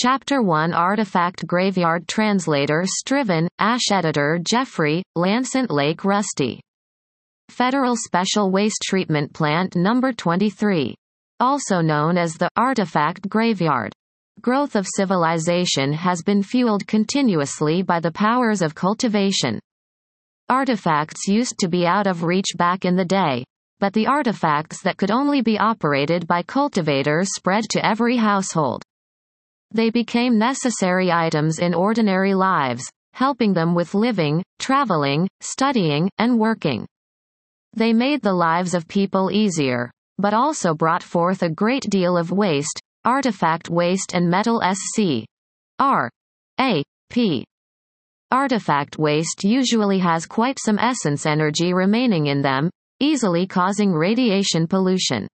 [0.00, 6.60] Chapter 1 Artifact Graveyard Translator Striven, Ash Editor Jeffrey, Lancent Lake Rusty.
[7.48, 10.00] Federal Special Waste Treatment Plant No.
[10.00, 10.94] 23.
[11.40, 13.92] Also known as the Artifact Graveyard.
[14.40, 19.58] Growth of civilization has been fueled continuously by the powers of cultivation.
[20.48, 23.42] Artifacts used to be out of reach back in the day,
[23.80, 28.84] but the artifacts that could only be operated by cultivators spread to every household.
[29.70, 36.86] They became necessary items in ordinary lives, helping them with living, traveling, studying, and working.
[37.74, 42.30] They made the lives of people easier, but also brought forth a great deal of
[42.30, 45.24] waste, artifact waste and metal SC.
[45.78, 46.10] R.
[46.60, 46.82] A.
[47.10, 47.44] P.
[48.30, 52.68] Artifact waste usually has quite some essence energy remaining in them,
[53.00, 55.28] easily causing radiation pollution.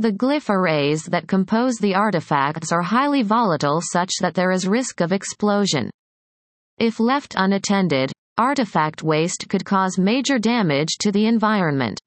[0.00, 5.02] The glyph arrays that compose the artifacts are highly volatile such that there is risk
[5.02, 5.90] of explosion.
[6.78, 12.00] If left unattended, artifact waste could cause major damage to the environment.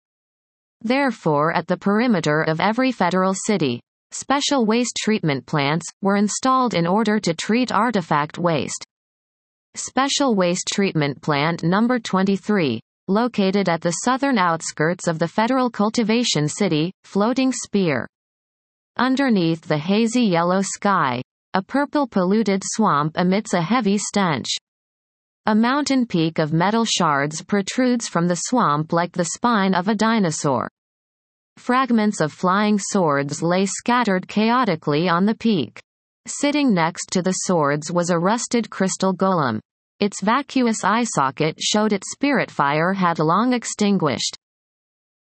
[0.81, 6.87] Therefore at the perimeter of every federal city, special waste treatment plants were installed in
[6.87, 8.83] order to treat artifact waste.
[9.75, 16.47] Special Waste Treatment Plant Number 23, located at the southern outskirts of the federal cultivation
[16.47, 18.07] city, Floating Spear.
[18.97, 21.21] Underneath the hazy yellow sky,
[21.53, 24.47] a purple polluted swamp emits a heavy stench.
[25.45, 29.95] A mountain peak of metal shards protrudes from the swamp like the spine of a
[29.95, 30.69] dinosaur.
[31.57, 35.79] Fragments of flying swords lay scattered chaotically on the peak.
[36.25, 39.59] Sitting next to the swords was a rusted crystal golem.
[40.03, 44.37] Its vacuous eye socket showed its spirit fire had long extinguished.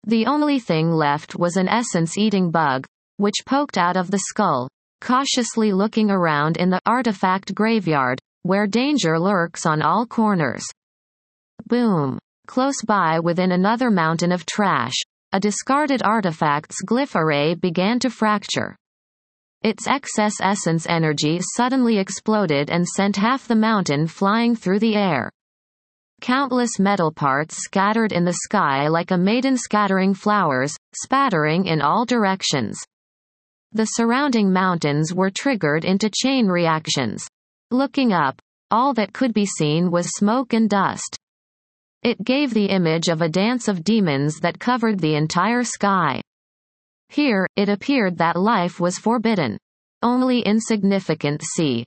[0.08, 2.88] The only thing left was an essence-eating bug,
[3.18, 4.68] which poked out of the skull,
[5.00, 10.66] cautiously looking around in the artifact graveyard, where danger lurks on all corners.
[11.68, 12.18] Boom.
[12.48, 14.96] Close by within another mountain of trash,
[15.32, 18.76] a discarded artifact's glyph array began to fracture.
[19.64, 25.32] Its excess essence energy suddenly exploded and sent half the mountain flying through the air.
[26.22, 32.06] Countless metal parts scattered in the sky like a maiden scattering flowers, spattering in all
[32.06, 32.80] directions.
[33.72, 37.28] The surrounding mountains were triggered into chain reactions.
[37.70, 38.42] Looking up,
[38.72, 41.18] all that could be seen was smoke and dust.
[42.04, 46.22] It gave the image of a dance of demons that covered the entire sky.
[47.12, 49.58] Here, it appeared that life was forbidden.
[50.02, 51.84] Only insignificant sea.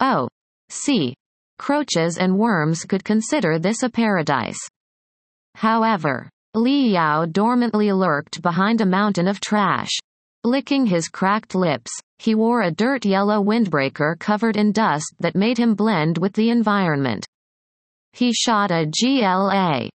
[0.00, 0.26] Oh.
[0.70, 1.14] Sea.
[1.60, 4.58] Croaches and worms could consider this a paradise.
[5.54, 9.92] However, Li Yao dormantly lurked behind a mountain of trash.
[10.42, 15.58] Licking his cracked lips, he wore a dirt yellow windbreaker covered in dust that made
[15.58, 17.24] him blend with the environment.
[18.14, 19.90] He shot a GLA